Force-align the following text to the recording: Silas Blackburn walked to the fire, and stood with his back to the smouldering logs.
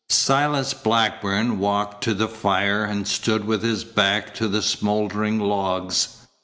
Silas 0.09 0.73
Blackburn 0.73 1.59
walked 1.59 2.03
to 2.03 2.15
the 2.15 2.27
fire, 2.27 2.83
and 2.83 3.07
stood 3.07 3.45
with 3.45 3.61
his 3.61 3.83
back 3.83 4.33
to 4.33 4.47
the 4.47 4.63
smouldering 4.63 5.39
logs. 5.39 6.25